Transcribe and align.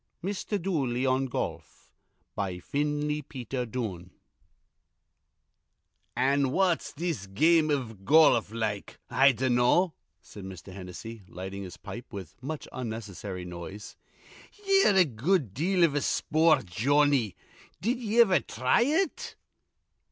MR. 0.23 0.59
DOOLEY 0.59 1.05
ON 1.05 1.27
GOLF 1.27 1.93
BY 2.33 2.57
FINLEY 2.57 3.21
PETER 3.21 3.67
DUNNE 3.67 4.09
"An' 6.15 6.49
what's 6.49 6.91
this 6.93 7.27
game 7.27 7.69
iv 7.69 7.99
goluf 8.03 8.51
like, 8.51 8.97
I 9.11 9.31
dinnaw?" 9.31 9.91
said 10.19 10.43
Mr. 10.43 10.73
Hennessy, 10.73 11.21
lighting 11.27 11.61
his 11.61 11.77
pipe 11.77 12.11
with 12.11 12.41
much 12.41 12.67
unnecessary 12.73 13.45
noise. 13.45 13.95
"Ye're 14.65 14.95
a 14.95 15.05
good 15.05 15.53
deal 15.53 15.83
iv 15.83 15.93
a 15.93 16.01
spoort, 16.01 16.65
Jawnny: 16.65 17.35
did 17.79 17.99
ye 17.99 18.21
iver 18.21 18.39
thry 18.39 18.81
it?" 18.81 19.35